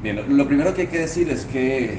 Bien, 0.00 0.36
lo 0.36 0.46
primero 0.46 0.72
que 0.74 0.82
hay 0.82 0.86
que 0.86 1.00
decir 1.00 1.28
es 1.28 1.44
que 1.46 1.98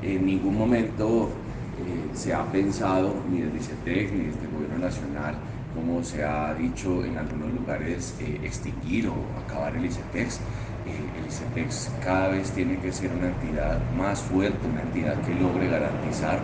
en 0.00 0.24
ningún 0.24 0.56
momento 0.56 1.28
eh, 1.76 2.16
se 2.16 2.32
ha 2.32 2.44
pensado, 2.52 3.16
ni 3.28 3.40
desde 3.40 3.56
ICETEC, 3.58 4.12
ni 4.12 4.26
desde 4.26 4.42
el 4.42 4.50
gobierno 4.52 4.78
nacional, 4.78 5.34
como 5.74 6.04
se 6.04 6.22
ha 6.22 6.54
dicho 6.54 7.04
en 7.04 7.18
algunos 7.18 7.52
lugares, 7.52 8.14
eh, 8.20 8.38
extinguir 8.44 9.08
o 9.08 9.14
acabar 9.44 9.74
el 9.74 9.84
ICETEX. 9.86 10.36
Eh, 10.36 10.40
el 11.18 11.26
ICETEX 11.26 11.90
cada 12.04 12.28
vez 12.28 12.48
tiene 12.52 12.78
que 12.78 12.92
ser 12.92 13.10
una 13.10 13.30
entidad 13.30 13.80
más 13.98 14.22
fuerte, 14.22 14.64
una 14.68 14.82
entidad 14.82 15.20
que 15.22 15.34
logre 15.34 15.66
garantizar 15.66 16.38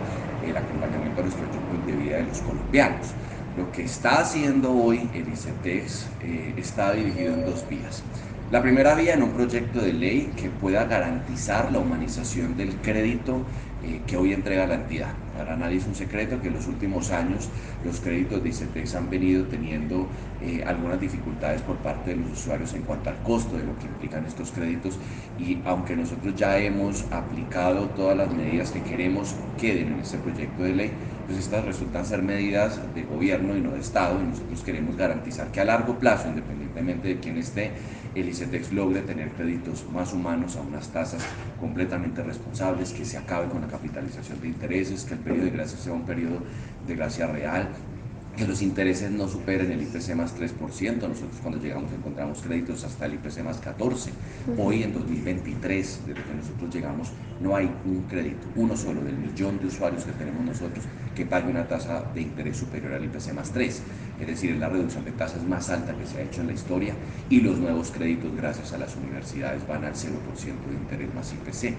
el 0.45 0.57
acompañamiento 0.57 1.21
a 1.21 1.23
los 1.23 1.33
proyectos 1.33 1.85
de 1.85 1.93
vida 1.93 2.17
de 2.17 2.23
los 2.23 2.41
colombianos. 2.41 3.13
Lo 3.57 3.71
que 3.71 3.83
está 3.85 4.19
haciendo 4.19 4.73
hoy 4.73 5.09
el 5.13 5.29
ICETEX 5.29 6.07
está 6.57 6.91
dividido 6.91 7.35
en 7.35 7.45
dos 7.45 7.65
vías. 7.69 8.03
La 8.51 8.63
primera 8.63 8.95
vía 8.95 9.13
en 9.13 9.21
un 9.21 9.29
proyecto 9.33 9.79
de 9.79 9.93
ley 9.93 10.31
que 10.35 10.49
pueda 10.49 10.85
garantizar 10.85 11.71
la 11.71 11.77
humanización 11.77 12.57
del 12.57 12.77
crédito 12.77 13.43
eh, 13.83 14.01
que 14.07 14.17
hoy 14.17 14.33
entrega 14.33 14.65
la 14.65 14.73
entidad. 14.73 15.13
Para 15.37 15.55
nadie 15.55 15.77
es 15.77 15.85
un 15.85 15.93
secreto 15.93 16.41
que 16.41 16.47
en 16.47 16.55
los 16.55 16.65
últimos 16.65 17.11
años 17.11 17.47
los 17.85 17.99
créditos 17.99 18.41
de 18.41 18.49
ICETEX 18.49 18.95
han 18.95 19.07
venido 19.07 19.45
teniendo 19.45 20.07
eh, 20.41 20.63
algunas 20.65 20.99
dificultades 20.99 21.61
por 21.61 21.75
parte 21.77 22.09
de 22.09 22.15
los 22.15 22.31
usuarios 22.31 22.73
en 22.73 22.81
cuanto 22.81 23.11
al 23.11 23.17
costo 23.21 23.55
de 23.55 23.65
lo 23.65 23.77
que 23.77 23.85
implican 23.85 24.25
estos 24.25 24.49
créditos 24.49 24.97
y 25.37 25.59
aunque 25.65 25.95
nosotros 25.95 26.33
ya 26.35 26.57
hemos 26.57 27.05
aplicado 27.11 27.85
todas 27.89 28.17
las 28.17 28.33
medidas 28.33 28.71
que 28.71 28.81
queremos 28.81 29.35
queden 29.59 29.93
en 29.93 29.99
este 29.99 30.17
proyecto 30.17 30.63
de 30.63 30.73
ley, 30.73 30.91
pues 31.27 31.37
estas 31.37 31.63
resultan 31.65 32.03
ser 32.03 32.23
medidas 32.23 32.81
de 32.95 33.03
gobierno 33.03 33.55
y 33.55 33.61
no 33.61 33.71
de 33.71 33.79
Estado 33.79 34.19
y 34.19 34.27
nosotros 34.27 34.63
queremos 34.63 34.97
garantizar 34.97 35.51
que 35.51 35.61
a 35.61 35.65
largo 35.65 35.99
plazo, 35.99 36.27
independientemente 36.27 36.58
de 36.73 37.19
quién 37.19 37.37
esté, 37.37 37.73
el 38.15 38.29
ICETEX 38.29 38.71
logre 38.71 39.01
tener 39.01 39.29
créditos 39.33 39.85
más 39.91 40.13
humanos 40.13 40.55
a 40.55 40.61
unas 40.61 40.89
tasas 40.89 41.23
completamente 41.59 42.23
responsables, 42.23 42.91
que 42.93 43.05
se 43.05 43.17
acabe 43.17 43.49
con 43.49 43.61
la 43.61 43.67
capitalización 43.67 44.39
de 44.41 44.47
intereses, 44.47 45.03
que 45.03 45.15
el 45.15 45.19
periodo 45.19 45.45
de 45.45 45.51
gracia 45.51 45.77
sea 45.77 45.93
un 45.93 46.05
periodo 46.05 46.43
de 46.87 46.95
gracia 46.95 47.27
real, 47.27 47.69
que 48.39 48.47
los 48.47 48.61
intereses 48.61 49.11
no 49.11 49.27
superen 49.27 49.69
el 49.69 49.81
IPC 49.81 50.15
más 50.15 50.33
3%. 50.39 50.53
Nosotros 50.95 51.39
cuando 51.41 51.59
llegamos 51.59 51.91
encontramos 51.91 52.41
créditos 52.41 52.85
hasta 52.85 53.05
el 53.05 53.15
IPC 53.15 53.43
más 53.43 53.61
14%. 53.61 54.11
Hoy 54.57 54.83
en 54.83 54.93
2023, 54.93 55.99
desde 56.07 56.23
que 56.23 56.33
nosotros 56.33 56.73
llegamos, 56.73 57.11
no 57.41 57.57
hay 57.57 57.69
un 57.85 58.03
crédito, 58.03 58.47
uno 58.55 58.77
solo 58.77 59.01
del 59.01 59.17
millón 59.17 59.59
de 59.59 59.67
usuarios 59.67 60.05
que 60.05 60.13
tenemos 60.13 60.45
nosotros 60.45 60.85
que 61.15 61.25
pague 61.25 61.49
una 61.51 61.67
tasa 61.67 62.05
de 62.13 62.21
interés 62.21 62.55
superior 62.55 62.93
al 62.93 63.03
IPC 63.03 63.33
más 63.33 63.51
3. 63.51 63.81
Es 64.21 64.27
decir, 64.27 64.51
es 64.51 64.59
la 64.59 64.69
reducción 64.69 65.03
de 65.03 65.11
tasas 65.11 65.43
más 65.43 65.69
alta 65.69 65.93
que 65.93 66.05
se 66.05 66.19
ha 66.19 66.21
hecho 66.21 66.39
en 66.39 66.47
la 66.47 66.53
historia 66.53 66.93
y 67.29 67.41
los 67.41 67.57
nuevos 67.57 67.91
créditos 67.91 68.33
gracias 68.37 68.71
a 68.71 68.77
las 68.77 68.95
universidades 68.95 69.67
van 69.67 69.83
al 69.83 69.95
0% 69.95 70.05
de 70.05 70.73
interés 70.73 71.13
más 71.13 71.33
IPC. 71.33 71.75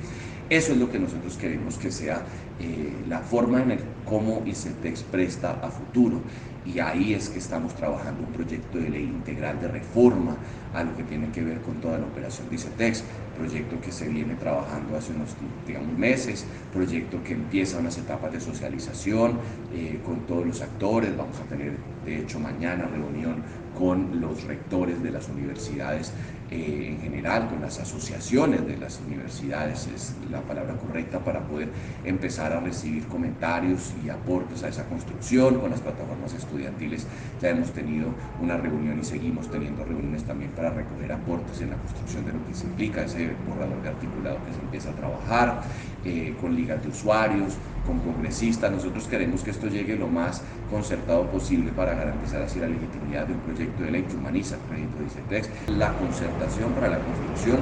Eso 0.50 0.72
es 0.72 0.78
lo 0.78 0.90
que 0.90 0.98
nosotros 0.98 1.36
queremos 1.36 1.76
que 1.76 1.90
sea 1.90 2.22
eh, 2.58 2.92
la 3.08 3.20
forma 3.20 3.62
en 3.62 3.70
el 3.70 3.78
cómo 4.04 4.42
ICETEX 4.44 5.04
presta 5.04 5.52
a 5.62 5.70
futuro 5.70 6.20
y 6.64 6.78
ahí 6.78 7.14
es 7.14 7.28
que 7.28 7.38
estamos 7.38 7.74
trabajando 7.74 8.22
un 8.22 8.32
proyecto 8.32 8.78
de 8.78 8.90
ley 8.90 9.04
integral 9.04 9.60
de 9.60 9.68
reforma 9.68 10.36
a 10.74 10.84
lo 10.84 10.96
que 10.96 11.02
tiene 11.04 11.30
que 11.30 11.42
ver 11.42 11.60
con 11.62 11.80
toda 11.80 11.98
la 11.98 12.04
operación 12.04 12.48
de 12.48 12.56
ICETEX, 12.56 13.04
proyecto 13.36 13.80
que 13.80 13.90
se 13.90 14.08
viene 14.08 14.34
trabajando 14.34 14.96
hace 14.96 15.12
unos 15.12 15.30
digamos, 15.66 15.96
meses, 15.96 16.44
proyecto 16.72 17.22
que 17.24 17.32
empieza 17.32 17.78
unas 17.78 17.96
etapas 17.96 18.32
de 18.32 18.40
socialización 18.40 19.38
eh, 19.72 20.00
con 20.04 20.20
todos 20.26 20.46
los 20.46 20.60
actores, 20.60 21.16
vamos 21.16 21.38
a 21.40 21.44
tener 21.44 21.72
de 22.04 22.18
hecho 22.18 22.38
mañana 22.38 22.86
reunión 22.86 23.42
con 23.78 24.20
los 24.20 24.44
rectores 24.44 25.02
de 25.02 25.10
las 25.10 25.28
universidades 25.28 26.12
eh, 26.50 26.88
en 26.88 27.00
general, 27.00 27.48
con 27.48 27.60
las 27.60 27.78
asociaciones 27.78 28.66
de 28.66 28.76
las 28.76 29.00
universidades, 29.06 29.86
es 29.94 30.14
la 30.30 30.40
palabra 30.40 30.74
correcta 30.76 31.20
para 31.20 31.40
poder 31.46 31.68
empezar 32.04 32.52
a 32.52 32.60
recibir 32.60 33.06
comentarios 33.06 33.92
y 34.04 34.08
aportes 34.08 34.62
a 34.64 34.68
esa 34.68 34.84
construcción, 34.84 35.60
con 35.60 35.70
las 35.70 35.80
plataformas 35.80 36.34
estudiantiles 36.34 37.06
ya 37.40 37.50
hemos 37.50 37.72
tenido 37.72 38.08
una 38.40 38.56
reunión 38.56 38.98
y 38.98 39.04
seguimos 39.04 39.50
teniendo 39.50 39.84
reuniones 39.84 40.24
también 40.24 40.50
para 40.52 40.70
recoger 40.70 41.12
aportes 41.12 41.60
en 41.60 41.70
la 41.70 41.76
construcción 41.76 42.24
de 42.26 42.32
lo 42.32 42.46
que 42.46 42.54
se 42.54 42.66
implica 42.66 43.04
ese 43.04 43.30
borrador 43.46 43.82
de 43.82 43.88
articulado 43.88 44.38
que 44.44 44.52
se 44.52 44.60
empieza 44.60 44.90
a 44.90 44.94
trabajar, 44.94 45.62
eh, 46.04 46.34
con 46.40 46.54
ligas 46.54 46.82
de 46.82 46.88
usuarios, 46.88 47.54
con 47.86 47.98
congresistas. 47.98 48.72
Nosotros 48.72 49.06
queremos 49.06 49.42
que 49.42 49.50
esto 49.50 49.66
llegue 49.66 49.96
lo 49.96 50.08
más 50.08 50.42
concertado 50.70 51.26
posible 51.26 51.72
para 51.72 51.94
garantizar 51.94 52.40
así 52.40 52.58
la 52.58 52.68
legitimidad 52.68 53.26
de 53.26 53.34
un 53.34 53.40
proyecto 53.40 53.82
de 53.82 53.90
ley 53.90 54.02
que 54.04 54.16
humaniza 54.16 54.54
el 54.54 54.62
crédito 54.62 54.98
de 54.98 55.06
ICETEX. 55.06 55.68
La 55.76 55.92
concertación 55.92 56.72
para 56.72 56.88
la 56.88 56.98
construcción, 57.00 57.58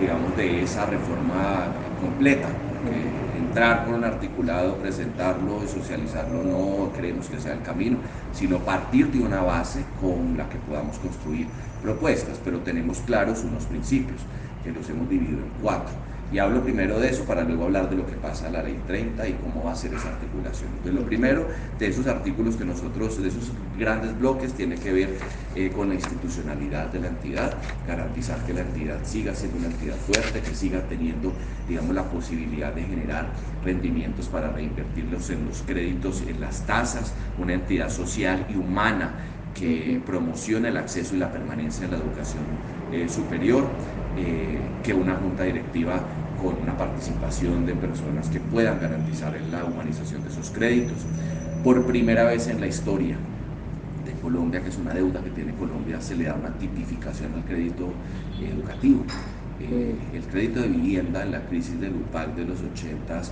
digamos, 0.00 0.36
de 0.36 0.62
esa 0.62 0.86
reforma 0.86 1.66
completa. 2.00 2.48
entrar 3.36 3.84
con 3.84 3.94
un 3.94 4.04
articulado, 4.04 4.76
presentarlo 4.76 5.62
y 5.64 5.68
socializarlo 5.68 6.42
no 6.42 6.92
creemos 6.92 7.28
que 7.28 7.40
sea 7.40 7.54
el 7.54 7.62
camino, 7.62 7.98
sino 8.32 8.58
partir 8.58 9.10
de 9.12 9.20
una 9.20 9.42
base 9.42 9.84
con 10.00 10.36
la 10.36 10.48
que 10.48 10.58
podamos 10.58 10.98
construir 10.98 11.46
propuestas, 11.82 12.38
pero 12.44 12.58
tenemos 12.58 12.98
claros 13.00 13.44
unos 13.44 13.64
principios 13.64 14.20
que 14.62 14.72
los 14.72 14.88
hemos 14.90 15.08
dividido 15.08 15.38
en 15.38 15.50
cuatro 15.62 15.94
y 16.32 16.38
hablo 16.38 16.62
primero 16.62 16.98
de 16.98 17.10
eso 17.10 17.24
para 17.24 17.44
luego 17.44 17.64
hablar 17.64 17.88
de 17.88 17.96
lo 17.96 18.06
que 18.06 18.14
pasa 18.14 18.48
a 18.48 18.50
la 18.50 18.62
ley 18.62 18.82
30 18.86 19.28
y 19.28 19.32
cómo 19.34 19.64
va 19.64 19.72
a 19.72 19.76
ser 19.76 19.94
esa 19.94 20.08
articulación. 20.08 20.70
Entonces, 20.70 20.94
lo 20.94 21.06
primero 21.06 21.46
de 21.78 21.86
esos 21.86 22.06
artículos 22.06 22.56
que 22.56 22.64
nosotros, 22.64 23.22
de 23.22 23.28
esos 23.28 23.52
grandes 23.78 24.18
bloques, 24.18 24.52
tiene 24.54 24.74
que 24.74 24.92
ver 24.92 25.18
eh, 25.54 25.70
con 25.70 25.88
la 25.88 25.94
institucionalidad 25.94 26.86
de 26.86 27.00
la 27.00 27.08
entidad, 27.08 27.54
garantizar 27.86 28.44
que 28.44 28.52
la 28.54 28.62
entidad 28.62 28.98
siga 29.04 29.34
siendo 29.34 29.58
una 29.58 29.68
entidad 29.68 29.96
fuerte, 29.96 30.40
que 30.40 30.54
siga 30.54 30.80
teniendo, 30.88 31.32
digamos, 31.68 31.94
la 31.94 32.04
posibilidad 32.10 32.72
de 32.72 32.82
generar 32.82 33.28
rendimientos 33.62 34.28
para 34.28 34.50
reinvertirlos 34.50 35.30
en 35.30 35.46
los 35.46 35.62
créditos, 35.62 36.22
en 36.26 36.40
las 36.40 36.66
tasas, 36.66 37.14
una 37.38 37.54
entidad 37.54 37.88
social 37.88 38.46
y 38.48 38.56
humana 38.56 39.14
que 39.54 40.02
promocione 40.04 40.68
el 40.68 40.76
acceso 40.76 41.14
y 41.14 41.18
la 41.18 41.32
permanencia 41.32 41.86
en 41.86 41.92
la 41.92 41.96
educación 41.96 42.44
eh, 42.90 43.08
superior, 43.08 43.78
eh, 44.16 44.58
que 44.82 44.94
una 44.94 45.16
junta 45.16 45.44
directiva 45.44 46.00
con 46.42 46.56
una 46.62 46.76
participación 46.76 47.66
de 47.66 47.74
personas 47.74 48.28
que 48.28 48.40
puedan 48.40 48.80
garantizar 48.80 49.34
la 49.50 49.64
humanización 49.64 50.22
de 50.22 50.28
esos 50.28 50.50
créditos. 50.50 50.98
Por 51.64 51.86
primera 51.86 52.24
vez 52.24 52.46
en 52.48 52.60
la 52.60 52.66
historia 52.66 53.16
de 54.04 54.12
Colombia, 54.22 54.62
que 54.62 54.68
es 54.68 54.76
una 54.76 54.94
deuda 54.94 55.22
que 55.22 55.30
tiene 55.30 55.52
Colombia, 55.54 56.00
se 56.00 56.14
le 56.14 56.24
da 56.24 56.34
una 56.34 56.50
tipificación 56.58 57.32
al 57.34 57.44
crédito 57.44 57.88
educativo. 58.40 59.04
Eh, 59.60 59.94
el 60.12 60.22
crédito 60.24 60.60
de 60.60 60.68
vivienda 60.68 61.22
en 61.22 61.32
la 61.32 61.40
crisis 61.46 61.80
del 61.80 61.94
UPAC 61.94 62.34
de 62.36 62.44
los 62.44 62.60
80 62.60 63.22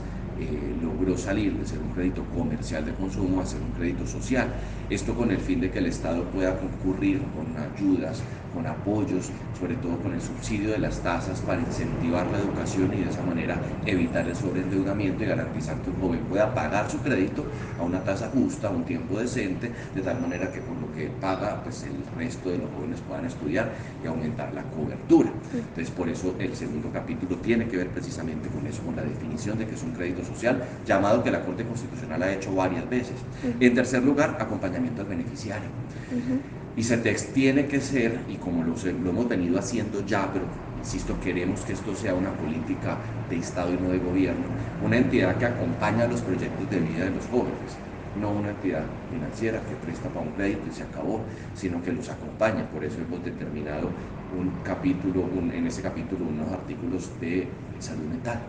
eh, 0.40 0.74
logró 0.82 1.16
salir 1.16 1.52
de 1.52 1.66
ser 1.66 1.78
un 1.78 1.90
crédito 1.90 2.24
comercial 2.34 2.84
de 2.84 2.92
consumo 2.92 3.40
a 3.40 3.46
ser 3.46 3.60
un 3.60 3.70
crédito 3.72 4.06
social. 4.06 4.48
Esto 4.90 5.14
con 5.14 5.30
el 5.30 5.38
fin 5.38 5.60
de 5.60 5.70
que 5.70 5.78
el 5.78 5.86
Estado 5.86 6.24
pueda 6.24 6.58
concurrir 6.58 7.20
con 7.36 7.46
ayudas, 7.62 8.22
con 8.54 8.66
apoyos, 8.66 9.30
sobre 9.58 9.74
todo 9.76 9.98
con 9.98 10.14
el 10.14 10.20
subsidio 10.20 10.70
de 10.70 10.78
las 10.78 11.00
tasas 11.00 11.40
para 11.40 11.60
incentivar 11.60 12.26
la 12.30 12.38
educación 12.38 12.92
y 12.94 13.02
de 13.02 13.10
esa 13.10 13.22
manera 13.22 13.60
evitar 13.84 14.26
el 14.26 14.36
sobreendeudamiento 14.36 15.24
y 15.24 15.26
garantizar 15.26 15.76
que 15.82 15.90
un 15.90 16.00
joven 16.00 16.20
pueda 16.20 16.54
pagar 16.54 16.90
su 16.90 16.98
crédito 16.98 17.44
a 17.78 17.82
una 17.82 18.02
tasa 18.02 18.30
justa, 18.32 18.68
a 18.68 18.70
un 18.70 18.84
tiempo 18.84 19.18
decente, 19.18 19.70
de 19.94 20.00
tal 20.00 20.20
manera 20.20 20.50
que 20.50 20.60
con 20.60 20.80
lo 20.80 20.92
que 20.94 21.08
paga, 21.20 21.62
pues 21.62 21.82
el 21.82 21.96
resto 22.16 22.50
de 22.50 22.58
los 22.58 22.70
jóvenes 22.70 23.00
puedan 23.06 23.26
estudiar 23.26 23.72
y 24.02 24.06
aumentar 24.06 24.52
la 24.54 24.62
cobertura. 24.62 25.30
Entonces, 25.52 25.90
por 25.90 26.08
eso 26.08 26.34
el 26.38 26.54
segundo 26.54 26.90
capítulo 26.92 27.36
tiene 27.36 27.66
que 27.66 27.76
ver 27.76 27.88
precisamente 27.88 28.48
con 28.48 28.66
eso, 28.66 28.82
con 28.82 28.96
la 28.96 29.02
definición 29.02 29.58
de 29.58 29.66
que 29.66 29.74
es 29.74 29.82
un 29.82 29.92
crédito 29.92 30.24
social, 30.24 30.62
llamado 30.86 31.22
que 31.22 31.30
la 31.30 31.44
Corte 31.44 31.64
Constitucional 31.64 32.22
ha 32.22 32.32
hecho 32.32 32.54
varias 32.54 32.88
veces. 32.88 33.16
En 33.60 33.74
tercer 33.74 34.02
lugar, 34.02 34.36
acompañamiento 34.40 35.02
al 35.02 35.08
beneficiario. 35.08 35.68
Y 36.76 36.82
CETEX 36.82 37.32
tiene 37.32 37.66
que 37.66 37.80
ser, 37.80 38.18
y 38.28 38.36
como 38.36 38.64
lo, 38.64 38.74
hemos 38.88 39.28
venido 39.28 39.58
haciendo 39.58 40.04
ya, 40.04 40.32
pero 40.32 40.44
insisto, 40.78 41.14
queremos 41.22 41.60
que 41.60 41.72
esto 41.72 41.94
sea 41.94 42.14
una 42.14 42.30
política 42.30 42.98
de 43.30 43.36
Estado 43.36 43.72
y 43.72 43.76
no 43.76 43.90
de 43.90 43.98
gobierno, 43.98 44.46
una 44.84 44.96
entidad 44.96 45.36
que 45.38 45.46
acompaña 45.46 46.06
los 46.06 46.20
proyectos 46.22 46.68
de 46.68 46.80
vida 46.80 47.04
de 47.04 47.10
los 47.10 47.26
jóvenes 47.26 47.78
no 48.14 48.30
una 48.30 48.50
entidad 48.50 48.84
financiera 49.10 49.60
que 49.60 49.74
presta 49.74 50.08
para 50.08 50.26
un 50.26 50.32
crédito 50.32 50.68
y 50.70 50.72
se 50.72 50.84
acabó, 50.84 51.20
sino 51.52 51.82
que 51.82 51.92
los 51.92 52.08
acompaña. 52.08 52.70
Por 52.70 52.84
eso 52.84 53.00
hemos 53.00 53.24
determinado 53.24 53.90
un 54.30 54.62
capítulo, 54.62 55.28
en 55.52 55.66
ese 55.66 55.82
capítulo 55.82 56.26
unos 56.26 56.52
artículos 56.52 57.10
de 57.20 57.48
salud 57.80 58.04
mental 58.04 58.40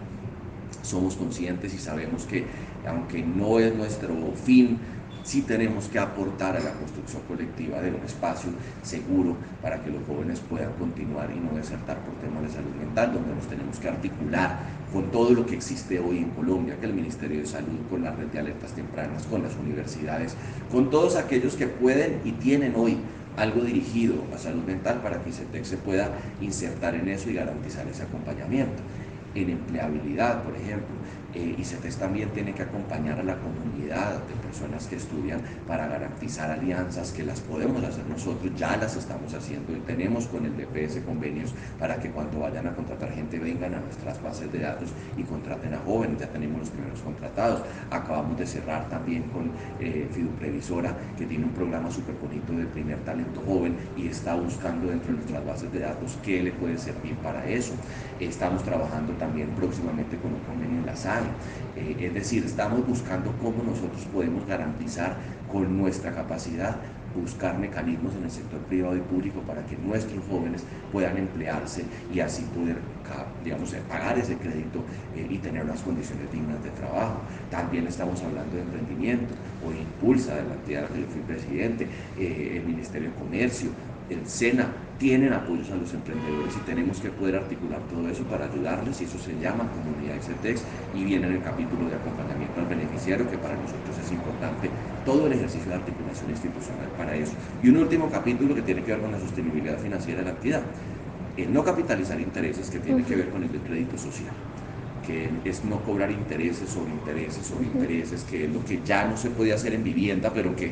somos 0.81 1.15
conscientes 1.15 1.73
y 1.73 1.79
sabemos 1.79 2.25
que 2.25 2.45
aunque 2.87 3.23
no 3.23 3.59
es 3.59 3.73
nuestro 3.75 4.13
fin, 4.35 4.77
sí 5.25 5.41
tenemos 5.41 5.87
que 5.87 5.97
aportar 5.97 6.55
a 6.55 6.59
la 6.59 6.71
construcción 6.73 7.23
colectiva 7.27 7.81
de 7.81 7.89
un 7.89 8.03
espacio 8.05 8.51
seguro 8.83 9.35
para 9.61 9.83
que 9.83 9.89
los 9.89 10.05
jóvenes 10.07 10.39
puedan 10.39 10.71
continuar 10.73 11.29
y 11.35 11.39
no 11.39 11.57
desertar 11.57 11.97
por 12.05 12.13
temas 12.21 12.43
de 12.43 12.49
salud 12.49 12.73
mental, 12.75 13.11
donde 13.11 13.33
nos 13.33 13.47
tenemos 13.47 13.79
que 13.79 13.89
articular 13.89 14.59
con 14.93 15.11
todo 15.11 15.31
lo 15.31 15.45
que 15.45 15.55
existe 15.55 15.99
hoy 15.99 16.19
en 16.19 16.29
Colombia, 16.29 16.77
que 16.79 16.85
el 16.85 16.93
Ministerio 16.93 17.39
de 17.39 17.47
Salud, 17.47 17.79
con 17.89 18.03
la 18.03 18.11
red 18.11 18.27
de 18.27 18.39
alertas 18.39 18.71
tempranas, 18.73 19.23
con 19.23 19.41
las 19.41 19.55
universidades, 19.55 20.35
con 20.71 20.91
todos 20.91 21.15
aquellos 21.15 21.55
que 21.55 21.67
pueden 21.67 22.21
y 22.23 22.31
tienen 22.33 22.73
hoy 22.75 22.97
algo 23.35 23.61
dirigido 23.61 24.15
a 24.33 24.37
salud 24.37 24.63
mental 24.63 25.01
para 25.01 25.21
que 25.21 25.31
ICETEC 25.31 25.65
se 25.65 25.77
pueda 25.77 26.11
insertar 26.39 26.95
en 26.95 27.09
eso 27.09 27.29
y 27.29 27.33
garantizar 27.33 27.87
ese 27.87 28.03
acompañamiento. 28.03 28.81
en 29.35 29.49
empleabilidad, 29.49 30.43
por 30.43 30.55
ejemplo. 30.55 30.95
Eh, 31.35 31.55
ICETEX 31.59 31.97
también 31.97 32.29
tiene 32.29 32.53
que 32.53 32.63
acompañar 32.63 33.19
a 33.19 33.23
la 33.23 33.35
comunidad 33.35 34.19
de 34.23 34.33
personas 34.41 34.87
que 34.87 34.95
estudian 34.95 35.41
para 35.67 35.85
garantizar 35.85 36.49
alianzas 36.49 37.11
que 37.11 37.23
las 37.23 37.41
podemos 37.41 37.83
hacer 37.83 38.05
nosotros, 38.07 38.53
ya 38.55 38.77
las 38.77 38.95
estamos 38.95 39.33
haciendo 39.33 39.75
y 39.75 39.81
tenemos 39.81 40.27
con 40.27 40.45
el 40.45 40.55
DPS 40.55 41.03
convenios 41.05 41.53
para 41.77 41.99
que 41.99 42.09
cuando 42.09 42.39
vayan 42.39 42.67
a 42.67 42.73
contratar 42.73 43.11
gente 43.11 43.37
vengan 43.37 43.75
a 43.75 43.81
nuestras 43.81 44.23
bases 44.23 44.49
de 44.51 44.59
datos 44.59 44.89
y 45.17 45.23
contraten 45.23 45.73
a 45.73 45.79
jóvenes, 45.79 46.21
ya 46.21 46.27
tenemos 46.27 46.59
los 46.59 46.69
primeros 46.69 47.01
contratados. 47.01 47.63
Acabamos 47.91 48.37
de 48.37 48.47
cerrar 48.47 48.87
también 48.87 49.23
con 49.23 49.51
eh, 49.81 50.07
Fiduprevisora, 50.13 50.95
que 51.17 51.25
tiene 51.25 51.43
un 51.43 51.51
programa 51.51 51.91
súper 51.91 52.15
bonito 52.15 52.53
de 52.53 52.65
primer 52.65 52.99
talento 52.99 53.41
joven 53.45 53.75
y 53.97 54.07
está 54.07 54.35
buscando 54.35 54.87
dentro 54.87 55.11
de 55.11 55.17
nuestras 55.17 55.45
bases 55.45 55.71
de 55.73 55.79
datos 55.79 56.17
qué 56.23 56.41
le 56.41 56.53
puede 56.53 56.77
servir 56.77 57.15
para 57.15 57.45
eso. 57.45 57.73
Estamos 58.21 58.63
trabajando 58.63 59.11
también 59.13 59.49
próximamente 59.49 60.15
con 60.17 60.33
un 60.33 60.39
convenio 60.39 60.79
en 60.79 60.85
la 60.85 60.95
SAE 60.95 61.24
eh, 61.75 61.95
es 61.99 62.13
decir, 62.13 62.43
estamos 62.45 62.85
buscando 62.87 63.31
cómo 63.41 63.63
nosotros 63.63 64.05
podemos 64.13 64.45
garantizar 64.47 65.17
con 65.51 65.77
nuestra 65.77 66.13
capacidad 66.13 66.77
buscar 67.15 67.57
mecanismos 67.57 68.13
en 68.15 68.25
el 68.25 68.31
sector 68.31 68.59
privado 68.61 68.97
y 68.97 68.99
público 68.99 69.39
para 69.41 69.65
que 69.65 69.77
nuestros 69.77 70.21
jóvenes 70.29 70.63
puedan 70.91 71.17
emplearse 71.17 71.85
y 72.13 72.19
así 72.19 72.43
poder, 72.53 72.75
digamos, 73.43 73.73
eh, 73.73 73.81
pagar 73.87 74.17
ese 74.17 74.35
crédito 74.35 74.83
eh, 75.15 75.25
y 75.29 75.37
tener 75.37 75.63
unas 75.63 75.81
condiciones 75.81 76.29
dignas 76.31 76.61
de 76.61 76.71
trabajo. 76.71 77.19
También 77.49 77.87
estamos 77.87 78.21
hablando 78.21 78.55
de 78.55 78.63
emprendimiento, 78.63 79.33
o 79.65 79.71
Impulsa, 79.71 80.35
de 80.35 80.43
la 80.43 80.55
entidad 80.55 80.81
de 80.81 80.89
la 80.89 80.95
que 80.95 81.01
yo 81.01 81.07
fui 81.07 81.21
presidente, 81.21 81.87
el 82.17 82.63
Ministerio 82.65 83.09
de 83.09 83.15
Comercio, 83.15 83.69
el 84.09 84.27
SENA, 84.27 84.67
tienen 84.97 85.33
apoyos 85.33 85.69
a 85.71 85.75
los 85.75 85.93
emprendedores 85.93 86.55
y 86.55 86.59
tenemos 86.59 86.99
que 86.99 87.09
poder 87.09 87.35
articular 87.35 87.81
todo 87.89 88.07
eso 88.07 88.23
para 88.23 88.45
ayudarles 88.45 89.01
y 89.01 89.03
eso 89.03 89.19
se 89.19 89.37
llama 89.39 89.69
comunidad 89.71 90.21
XTEX 90.21 90.63
y 90.95 91.03
viene 91.03 91.27
en 91.27 91.33
el 91.33 91.41
capítulo 91.41 91.89
de 91.89 91.95
acompañamiento 91.95 92.61
al 92.61 92.67
beneficiario 92.67 93.29
que 93.29 93.37
para 93.37 93.55
nosotros 93.55 93.97
es 94.01 94.11
importante 94.11 94.69
todo 95.03 95.27
el 95.27 95.33
ejercicio 95.33 95.69
de 95.69 95.75
articulación 95.75 96.29
institucional 96.29 96.87
para 96.97 97.15
eso. 97.15 97.33
Y 97.61 97.69
un 97.69 97.77
último 97.77 98.09
capítulo 98.09 98.55
que 98.55 98.61
tiene 98.61 98.83
que 98.83 98.91
ver 98.91 99.01
con 99.01 99.11
la 99.11 99.19
sostenibilidad 99.19 99.77
financiera 99.79 100.19
de 100.19 100.25
la 100.25 100.31
entidad, 100.31 100.61
el 101.35 101.51
no 101.51 101.63
capitalizar 101.63 102.19
intereses 102.19 102.69
que 102.69 102.79
tiene 102.79 103.03
que 103.03 103.15
ver 103.15 103.29
con 103.29 103.43
el 103.43 103.49
crédito 103.49 103.97
social 103.97 104.33
que 105.05 105.29
es 105.45 105.63
no 105.63 105.79
cobrar 105.81 106.09
intereses 106.09 106.67
sobre 106.67 106.89
intereses 106.89 107.45
sobre 107.45 107.67
intereses, 107.67 108.23
que 108.23 108.45
es 108.45 108.51
lo 108.51 108.65
que 108.65 108.81
ya 108.83 109.05
no 109.07 109.15
se 109.15 109.29
puede 109.29 109.53
hacer 109.53 109.75
en 109.75 109.83
vivienda, 109.83 110.31
pero 110.33 110.55
que 110.55 110.71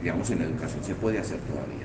digamos 0.00 0.30
en 0.30 0.40
educación 0.40 0.82
se 0.82 0.94
puede 0.94 1.18
hacer 1.18 1.40
todavía 1.40 1.84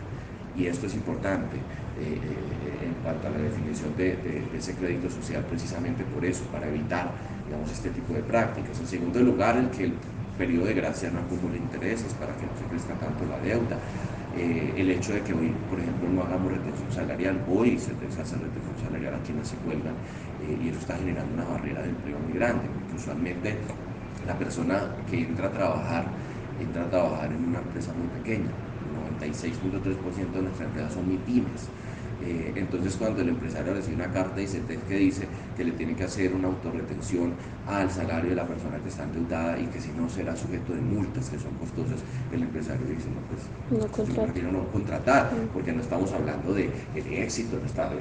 y 0.57 0.68
esto 0.68 0.88
es 0.88 0.96
importante 0.96 1.57
eh, 1.57 2.19
eh, 2.19 2.86
en 2.86 2.94
cuanto 3.04 3.28
a 3.28 3.31
la 3.31 3.38
definición 3.38 3.96
de, 3.98 4.18
ese 4.57 4.74
crédito 4.74 5.10
social, 5.10 5.44
precisamente 5.50 6.04
por 6.04 6.24
eso, 6.25 6.44
para 6.46 6.68
evitar 6.68 7.12
digamos, 7.46 7.72
este 7.72 7.90
tipo 7.90 8.13
de 8.13 8.22
prácticas. 8.24 8.80
En 8.80 8.88
segundo 8.88 9.19
lugar, 9.19 9.57
el 9.57 9.69
que 9.69 9.86
el 9.86 9.94
periodo 10.38 10.66
de 10.66 10.74
gracia 10.74 11.10
no 11.12 11.19
acumule 11.19 11.57
intereses 11.57 12.13
para 12.16 12.36
que 12.36 12.46
no 12.46 12.52
se 12.57 12.66
crezca 12.69 12.94
tanto 12.96 13.25
la 13.25 13.40
deuda. 13.40 13.78
Eh, 14.38 14.74
el 14.75 14.92
hecho 14.92 15.13
de 15.13 15.22
que 15.22 15.34
hoy, 15.34 15.54
por 15.69 15.80
ejemplo, 15.80 16.10
no 16.10 16.24
hagamos 16.24 16.52
retención 16.52 16.92
salarial, 16.92 17.42
hoy 17.48 17.80
se 17.80 17.92
hace 17.92 18.36
retención 18.36 18.75
salarial 18.84 19.16
a 19.16 19.19
quienes 19.19 19.48
se 19.48 19.56
cuelgan 19.57 19.96
y 20.62 20.69
eso 20.69 20.80
está 20.80 20.98
generando 20.98 21.34
una 21.34 21.46
barrera 21.46 21.81
de 21.81 21.90
empleo 21.90 22.19
muy 22.19 22.34
grande, 22.34 22.68
porque 22.68 22.98
usualmente 22.98 23.56
la 24.28 24.38
persona 24.38 24.81
que 25.10 25.22
entra 25.22 25.48
a 25.48 25.52
trabajar, 25.52 26.06
entra 26.60 26.84
a 26.84 26.90
trabajar 26.90 27.31
en 27.31 27.46
una 27.46 27.60
empresa 27.60 27.94
muy 27.94 28.07
pequeña, 28.19 28.52
96.3% 29.19 30.31
de 30.31 30.41
nuestras 30.41 30.67
empresas 30.67 30.94
son 30.94 31.07
MIPIMES. 31.07 31.69
Eh, 32.23 32.53
entonces 32.56 32.95
cuando 32.95 33.21
el 33.21 33.29
empresario 33.29 33.73
recibe 33.73 33.95
una 33.95 34.12
carta 34.12 34.41
y 34.41 34.47
que 34.47 34.97
dice 34.97 35.27
que 35.57 35.65
le 35.65 35.71
tiene 35.71 35.95
que 35.95 36.06
hacer 36.06 36.33
una 36.33 36.47
autorretención 36.47 37.33
al 37.67 37.91
salario 37.91 38.29
de 38.29 38.35
la 38.35 38.47
persona 38.47 38.77
que 38.77 38.89
está 38.89 39.03
endeudada 39.03 39.59
y 39.59 39.65
que 39.65 39.81
si 39.81 39.89
no 39.91 40.09
será 40.09 40.35
sujeto 40.35 40.73
de 40.73 40.81
multas 40.81 41.29
que 41.29 41.38
son 41.38 41.53
costosas, 41.56 42.00
el 42.31 42.44
empresario 42.44 42.85
dice, 42.88 43.09
no, 43.09 43.21
pues 43.27 44.07
no 44.07 44.07
yo 44.07 44.23
prefiero 44.23 44.51
no 44.51 44.67
contratar, 44.71 45.31
porque 45.53 45.73
no 45.73 45.81
estamos 45.81 46.11
hablando 46.13 46.53
de, 46.53 46.69
éxito, 46.95 47.57
no 47.59 47.65
está, 47.65 47.91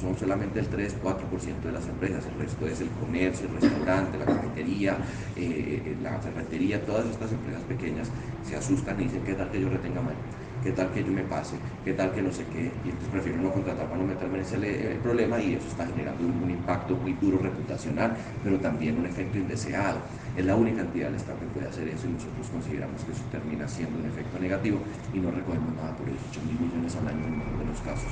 son 0.00 0.16
solamente 0.16 0.60
el 0.60 0.70
3-4% 0.70 1.60
de 1.62 1.72
las 1.72 1.86
empresas, 1.86 2.24
el 2.26 2.40
resto 2.40 2.66
es 2.66 2.80
el 2.80 2.88
comercio, 2.90 3.48
el 3.48 3.60
restaurante, 3.60 4.18
la 4.18 4.24
cafetería, 4.24 4.96
eh, 5.36 5.82
eh, 5.84 5.96
la 6.02 6.18
ferretería, 6.18 6.84
todas 6.84 7.06
estas 7.06 7.32
empresas 7.32 7.62
pequeñas 7.62 8.08
se 8.48 8.56
asustan 8.56 9.00
y 9.00 9.04
dicen, 9.04 9.22
¿qué 9.24 9.34
tal 9.34 9.50
que 9.50 9.60
yo 9.60 9.68
retenga 9.68 10.00
mal? 10.00 10.14
Qué 10.62 10.72
tal 10.72 10.90
que 10.90 11.04
yo 11.04 11.12
me 11.12 11.22
pase, 11.22 11.56
qué 11.84 11.92
tal 11.92 12.12
que 12.12 12.22
no 12.22 12.32
sé 12.32 12.44
qué, 12.52 12.70
y 12.84 12.88
entonces 12.88 13.08
prefiero 13.10 13.38
no 13.38 13.52
contratar 13.52 13.86
para 13.86 13.98
no 13.98 14.06
meterme 14.06 14.38
en 14.38 14.44
ese 14.44 14.56
eh, 14.56 14.98
problema 15.02 15.40
y 15.40 15.54
eso 15.54 15.68
está 15.68 15.86
generando 15.86 16.24
un, 16.24 16.50
impacto 16.50 16.96
muy 16.96 17.12
duro 17.14 17.38
reputacional, 17.38 18.16
pero 18.42 18.58
también 18.58 18.98
un 18.98 19.06
efecto 19.06 19.38
indeseado. 19.38 20.00
Es 20.36 20.44
la 20.44 20.56
única 20.56 20.82
entidad 20.82 21.06
del 21.06 21.16
Estado 21.16 21.38
que 21.40 21.46
puede 21.46 21.68
hacer 21.68 21.88
eso 21.88 22.06
y 22.06 22.12
nosotros 22.12 22.46
consideramos 22.50 23.02
que 23.02 23.12
eso 23.12 23.22
termina 23.30 23.68
siendo 23.68 23.98
un 23.98 24.06
efecto 24.06 24.38
negativo 24.38 24.78
y 25.12 25.18
no 25.18 25.30
recogemos 25.30 25.74
nada 25.76 25.94
por 25.96 26.08
eso, 26.08 26.18
8 26.30 26.40
mil 26.46 26.58
millones 26.60 26.96
al 26.96 27.08
año 27.08 27.24
en 27.26 27.34
el 27.34 27.58
de 27.58 27.64
los 27.64 27.80
casos. 27.80 28.10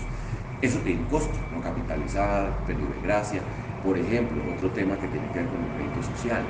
Eso 0.62 0.78
tiene 0.80 1.00
un 1.00 1.06
costo, 1.06 1.36
no 1.54 1.60
capitalizar, 1.60 2.64
periodo 2.66 2.88
de 2.94 3.00
gracia. 3.02 3.40
Por 3.84 3.98
ejemplo, 3.98 4.42
otro 4.54 4.70
tema 4.70 4.96
que 4.96 5.06
tiene 5.08 5.28
que 5.28 5.40
ver 5.40 5.48
con 5.48 5.60
el 5.62 5.70
crédito 5.76 6.02
social. 6.02 6.44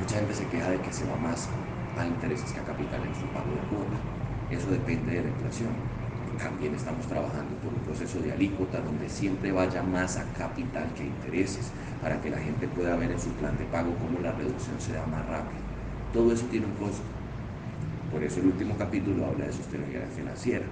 Mucha 0.00 0.16
gente 0.16 0.34
se 0.34 0.46
queja 0.46 0.70
de 0.70 0.78
que 0.78 0.92
se 0.92 1.04
va 1.04 1.16
más 1.16 1.48
a 1.96 2.06
intereses 2.06 2.52
que 2.52 2.60
capital 2.60 3.02
en 3.02 3.14
su 3.14 3.26
pago 3.32 3.50
de 3.50 3.62
cuota. 3.68 3.96
Eso 4.50 4.70
depende 4.70 5.12
de 5.12 5.22
la 5.22 5.28
inflación. 5.28 5.70
También 6.38 6.74
estamos 6.74 7.06
trabajando 7.06 7.54
por 7.62 7.72
un 7.72 7.80
proceso 7.80 8.20
de 8.20 8.32
alícuota 8.32 8.80
donde 8.80 9.08
siempre 9.08 9.52
vaya 9.52 9.82
más 9.82 10.18
a 10.18 10.24
capital 10.34 10.86
que 10.94 11.02
a 11.02 11.06
intereses, 11.06 11.70
para 12.02 12.20
que 12.20 12.30
la 12.30 12.38
gente 12.38 12.68
pueda 12.68 12.94
ver 12.96 13.10
en 13.10 13.20
su 13.20 13.30
plan 13.30 13.56
de 13.56 13.64
pago 13.64 13.94
cómo 13.94 14.20
la 14.20 14.32
reducción 14.32 14.78
se 14.78 14.92
da 14.92 15.06
más 15.06 15.26
rápido. 15.26 15.62
Todo 16.12 16.32
eso 16.32 16.44
tiene 16.50 16.66
un 16.66 16.72
costo. 16.72 17.02
Por 18.12 18.22
eso 18.22 18.40
el 18.40 18.46
último 18.46 18.76
capítulo 18.78 19.26
habla 19.26 19.46
de 19.46 19.52
sostenibilidad 19.52 20.08
financiera. 20.14 20.66